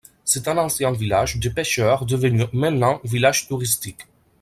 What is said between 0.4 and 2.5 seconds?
un ancien village de pêcheurs devenu